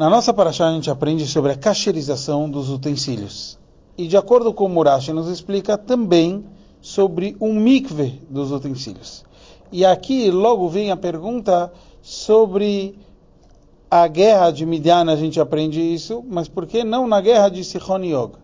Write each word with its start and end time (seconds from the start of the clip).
Na 0.00 0.08
nossa 0.08 0.32
paraxá 0.32 0.66
a 0.66 0.72
gente 0.72 0.90
aprende 0.90 1.26
sobre 1.26 1.52
a 1.52 1.54
cacherização 1.54 2.48
dos 2.48 2.70
utensílios. 2.70 3.58
E 3.98 4.08
de 4.08 4.16
acordo 4.16 4.50
com 4.50 4.64
o 4.64 4.68
Murashi 4.70 5.12
nos 5.12 5.28
explica 5.28 5.76
também 5.76 6.42
sobre 6.80 7.36
o 7.38 7.52
mikve 7.52 8.18
dos 8.30 8.50
utensílios. 8.50 9.26
E 9.70 9.84
aqui 9.84 10.30
logo 10.30 10.70
vem 10.70 10.90
a 10.90 10.96
pergunta 10.96 11.70
sobre 12.00 12.98
a 13.90 14.08
guerra 14.08 14.50
de 14.50 14.64
Midian, 14.64 15.04
a 15.04 15.16
gente 15.16 15.38
aprende 15.38 15.82
isso, 15.82 16.24
mas 16.26 16.48
por 16.48 16.66
que 16.66 16.82
não 16.82 17.06
na 17.06 17.20
guerra 17.20 17.50
de 17.50 17.62
Sichon 17.62 18.02
e 18.02 18.14
Og? 18.14 18.36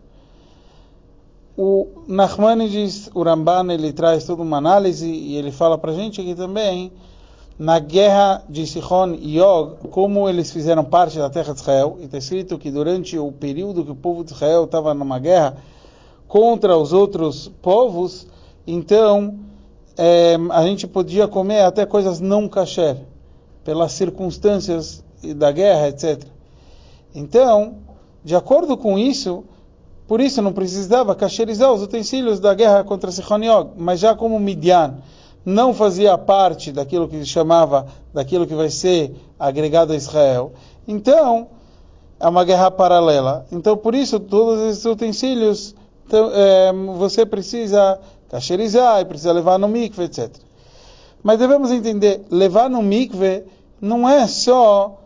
O 1.57 1.87
Nachmanides, 2.07 3.09
o 3.15 3.23
Ramban, 3.23 3.73
ele 3.73 3.91
traz 3.93 4.25
toda 4.25 4.43
uma 4.43 4.57
análise 4.57 5.09
e 5.09 5.35
ele 5.35 5.51
fala 5.51 5.75
para 5.75 5.91
a 5.91 5.95
gente 5.95 6.21
aqui 6.21 6.35
também 6.35 6.91
na 7.57 7.79
guerra 7.79 8.43
de 8.47 8.67
Sichon 8.67 9.17
e 9.19 9.41
Og, 9.41 9.87
como 9.89 10.29
eles 10.29 10.51
fizeram 10.51 10.83
parte 10.83 11.17
da 11.17 11.29
terra 11.29 11.53
de 11.53 11.59
Israel, 11.59 11.97
e 11.99 12.05
está 12.05 12.17
escrito 12.17 12.57
que 12.57 12.69
durante 12.69 13.17
o 13.17 13.31
período 13.31 13.83
que 13.83 13.91
o 13.91 13.95
povo 13.95 14.23
de 14.23 14.31
Israel 14.31 14.65
estava 14.65 14.93
numa 14.93 15.17
guerra 15.17 15.57
contra 16.27 16.77
os 16.77 16.93
outros 16.93 17.51
povos, 17.61 18.27
então 18.65 19.39
é, 19.97 20.37
a 20.51 20.63
gente 20.63 20.85
podia 20.85 21.27
comer 21.27 21.61
até 21.61 21.85
coisas 21.85 22.19
não 22.19 22.47
kasher, 22.47 22.97
pelas 23.63 23.91
circunstâncias 23.93 25.03
da 25.35 25.51
guerra, 25.51 25.89
etc. 25.89 26.23
Então, 27.15 27.77
de 28.23 28.35
acordo 28.35 28.77
com 28.77 28.99
isso, 28.99 29.43
por 30.07 30.21
isso 30.21 30.43
não 30.43 30.53
precisava 30.53 31.15
kasherizar 31.15 31.73
os 31.73 31.81
utensílios 31.81 32.39
da 32.39 32.53
guerra 32.53 32.83
contra 32.83 33.11
Sichon 33.11 33.39
e 33.39 33.49
Og, 33.49 33.71
mas 33.77 33.99
já 33.99 34.13
como 34.13 34.39
Midian, 34.39 34.97
não 35.47 35.73
fazia 35.73 36.17
parte 36.17 36.73
daquilo 36.73 37.07
que 37.07 37.17
se 37.19 37.25
chamava, 37.25 37.87
daquilo 38.13 38.45
que 38.45 38.53
vai 38.53 38.69
ser 38.69 39.15
agregado 39.39 39.93
a 39.93 39.95
Israel. 39.95 40.51
Então, 40.85 41.47
é 42.19 42.27
uma 42.27 42.43
guerra 42.43 42.69
paralela. 42.69 43.45
Então, 43.49 43.77
por 43.77 43.95
isso, 43.95 44.19
todos 44.19 44.59
esses 44.69 44.83
utensílios 44.83 45.73
então, 46.05 46.31
é, 46.33 46.73
você 46.97 47.25
precisa 47.25 47.97
cacherizar, 48.29 49.05
precisa 49.05 49.31
levar 49.31 49.57
no 49.57 49.69
mikve, 49.69 50.03
etc. 50.03 50.29
Mas 51.23 51.39
devemos 51.39 51.71
entender, 51.71 52.25
levar 52.29 52.69
no 52.69 52.83
mikve 52.83 53.45
não 53.79 54.07
é 54.07 54.27
só 54.27 54.99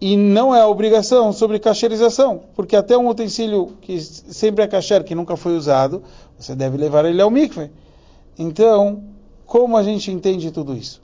e 0.00 0.16
não 0.16 0.52
é 0.52 0.62
a 0.62 0.66
obrigação 0.66 1.32
sobre 1.32 1.60
cacherização, 1.60 2.40
porque 2.56 2.74
até 2.74 2.98
um 2.98 3.08
utensílio 3.08 3.74
que 3.80 4.00
sempre 4.00 4.64
é 4.64 4.66
cacher, 4.66 5.04
que 5.04 5.14
nunca 5.14 5.36
foi 5.36 5.56
usado, 5.56 6.02
você 6.36 6.56
deve 6.56 6.76
levar 6.76 7.04
ele 7.04 7.22
ao 7.22 7.30
mikve. 7.30 7.70
Então, 8.36 9.02
como 9.48 9.78
a 9.78 9.82
gente 9.82 10.12
entende 10.12 10.50
tudo 10.50 10.76
isso? 10.76 11.00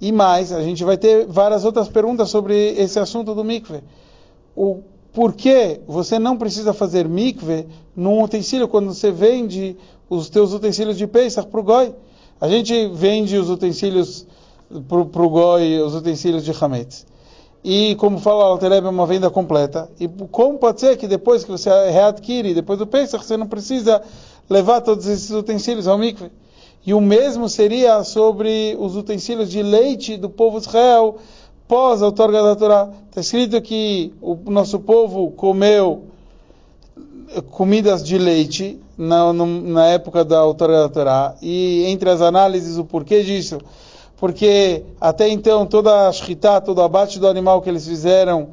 E 0.00 0.10
mais, 0.10 0.52
a 0.52 0.60
gente 0.60 0.82
vai 0.82 0.98
ter 0.98 1.26
várias 1.26 1.64
outras 1.64 1.88
perguntas 1.88 2.28
sobre 2.28 2.70
esse 2.72 2.98
assunto 2.98 3.36
do 3.36 3.44
mikve. 3.44 3.84
O 4.54 4.80
porquê 5.12 5.80
você 5.86 6.18
não 6.18 6.36
precisa 6.36 6.72
fazer 6.72 7.08
mikve 7.08 7.68
num 7.94 8.20
utensílio 8.20 8.66
quando 8.66 8.92
você 8.92 9.12
vende 9.12 9.76
os 10.10 10.28
teus 10.28 10.52
utensílios 10.52 10.98
de 10.98 11.06
Pesach 11.06 11.46
para 11.46 11.60
o 11.60 11.62
Goi? 11.62 11.94
A 12.40 12.48
gente 12.48 12.88
vende 12.88 13.38
os 13.38 13.48
utensílios 13.48 14.26
para 14.88 15.22
o 15.22 15.28
Goi, 15.28 15.80
os 15.80 15.94
utensílios 15.94 16.44
de 16.44 16.52
Hametz. 16.60 17.06
E 17.62 17.94
como 17.94 18.18
fala 18.18 18.40
o 18.40 18.46
Altereb, 18.48 18.86
é 18.86 18.90
uma 18.90 19.06
venda 19.06 19.30
completa. 19.30 19.88
E 20.00 20.08
como 20.32 20.58
pode 20.58 20.80
ser 20.80 20.96
que 20.96 21.06
depois 21.06 21.44
que 21.44 21.50
você 21.52 21.70
readquire, 21.90 22.54
depois 22.54 22.76
do 22.76 22.88
Pesach, 22.88 23.24
você 23.24 23.36
não 23.36 23.46
precisa 23.46 24.02
levar 24.50 24.80
todos 24.80 25.06
esses 25.06 25.30
utensílios 25.30 25.86
ao 25.86 25.96
mikve? 25.96 26.28
E 26.84 26.94
o 26.94 27.00
mesmo 27.00 27.48
seria 27.48 28.02
sobre 28.04 28.76
os 28.78 28.96
utensílios 28.96 29.50
de 29.50 29.62
leite 29.62 30.16
do 30.16 30.30
povo 30.30 30.58
de 30.58 30.66
Israel 30.66 31.18
pós 31.68 32.02
a 32.02 32.06
outorga 32.06 32.42
da 32.42 32.56
Torá. 32.56 32.88
Está 33.10 33.20
escrito 33.20 33.60
que 33.60 34.12
o 34.22 34.36
nosso 34.50 34.78
povo 34.80 35.30
comeu 35.32 36.04
comidas 37.50 38.02
de 38.02 38.16
leite 38.16 38.80
na, 38.96 39.32
na 39.32 39.86
época 39.86 40.24
da 40.24 40.42
outorga 40.44 40.80
da 40.80 40.88
Torá. 40.88 41.34
E 41.42 41.84
entre 41.86 42.08
as 42.08 42.22
análises, 42.22 42.78
o 42.78 42.84
porquê 42.84 43.22
disso? 43.22 43.58
Porque 44.16 44.82
até 45.00 45.28
então 45.28 45.66
toda 45.66 46.08
a 46.08 46.12
shritá, 46.12 46.60
todo 46.60 46.78
o 46.78 46.82
abate 46.82 47.20
do 47.20 47.28
animal 47.28 47.60
que 47.60 47.68
eles 47.68 47.86
fizeram, 47.86 48.48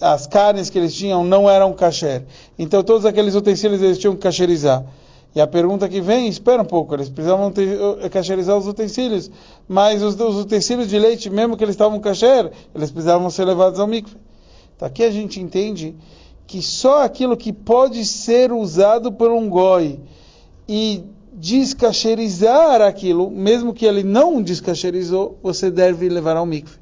as 0.00 0.26
carnes 0.26 0.68
que 0.68 0.78
eles 0.78 0.94
tinham 0.94 1.24
não 1.24 1.48
eram 1.48 1.72
kasher. 1.72 2.24
Então 2.58 2.82
todos 2.82 3.06
aqueles 3.06 3.34
utensílios 3.34 3.80
eles 3.80 3.98
tinham 3.98 4.14
que 4.14 4.20
kasherizar. 4.20 4.84
E 5.34 5.40
a 5.40 5.46
pergunta 5.46 5.88
que 5.88 6.00
vem, 6.00 6.26
espera 6.28 6.62
um 6.62 6.64
pouco, 6.66 6.94
eles 6.94 7.08
precisavam 7.08 7.52
ter, 7.52 7.78
cacherizar 8.10 8.56
os 8.56 8.66
utensílios, 8.66 9.30
mas 9.68 10.02
os, 10.02 10.18
os, 10.18 10.36
utensílios 10.36 10.88
de 10.88 10.98
leite, 10.98 11.30
mesmo 11.30 11.56
que 11.56 11.62
eles 11.62 11.74
estavam 11.74 12.00
cacher, 12.00 12.50
eles 12.74 12.90
precisavam 12.90 13.30
ser 13.30 13.44
levados 13.44 13.78
ao 13.78 13.86
mikve. 13.86 14.16
Então 14.74 14.88
aqui 14.88 15.04
a 15.04 15.10
gente 15.10 15.40
entende 15.40 15.94
que 16.48 16.60
só 16.60 17.04
aquilo 17.04 17.36
que 17.36 17.52
pode 17.52 18.04
ser 18.04 18.50
usado 18.52 19.12
por 19.12 19.30
um 19.30 19.48
goi 19.48 20.00
e 20.68 21.04
descacherizar 21.32 22.82
aquilo, 22.82 23.30
mesmo 23.30 23.72
que 23.72 23.86
ele 23.86 24.02
não 24.02 24.42
descacherizou, 24.42 25.38
você 25.40 25.70
deve 25.70 26.08
levar 26.08 26.36
ao 26.36 26.44
mikve. 26.44 26.80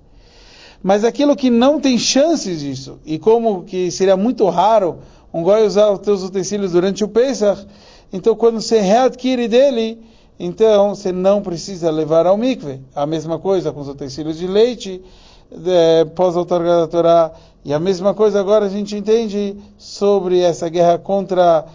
Mas 0.82 1.04
aquilo 1.04 1.36
que 1.36 1.50
não 1.50 1.78
tem 1.78 1.98
chances 1.98 2.60
disso, 2.60 2.98
e 3.04 3.18
como 3.18 3.64
que 3.64 3.90
seria 3.90 4.16
muito 4.16 4.48
raro 4.48 5.00
um 5.34 5.42
goi 5.42 5.66
usar 5.66 5.90
os 5.90 6.00
seus 6.02 6.22
utensílios 6.22 6.72
durante 6.72 7.04
o 7.04 7.08
Pesach, 7.08 7.66
então, 8.12 8.34
quando 8.34 8.60
você 8.60 8.80
readquire 8.80 9.48
dele, 9.48 10.02
então 10.38 10.94
você 10.94 11.12
não 11.12 11.42
precisa 11.42 11.90
levar 11.90 12.26
ao 12.26 12.36
mikve. 12.36 12.80
A 12.94 13.04
mesma 13.04 13.38
coisa 13.38 13.72
com 13.72 13.80
os 13.80 13.88
utensílios 13.88 14.38
de 14.38 14.46
leite, 14.46 15.02
de, 15.50 16.04
pós-outorga 16.14 16.80
da 16.80 16.86
Torá. 16.86 17.32
E 17.64 17.72
a 17.72 17.78
mesma 17.78 18.14
coisa 18.14 18.40
agora 18.40 18.66
a 18.66 18.68
gente 18.68 18.96
entende 18.96 19.56
sobre 19.76 20.40
essa 20.40 20.68
guerra 20.68 20.98
contra 20.98 21.66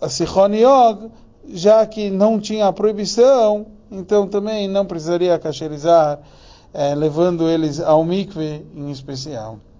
a 0.00 0.08
Sichon 0.08 0.50
Og, 0.66 1.10
já 1.48 1.86
que 1.86 2.10
não 2.10 2.40
tinha 2.40 2.66
a 2.66 2.72
proibição, 2.72 3.66
então 3.90 4.26
também 4.26 4.66
não 4.66 4.84
precisaria 4.84 5.38
cacherizar, 5.38 6.18
eh, 6.74 6.94
levando 6.96 7.48
eles 7.48 7.78
ao 7.78 8.02
mikve 8.02 8.66
em 8.74 8.90
especial. 8.90 9.58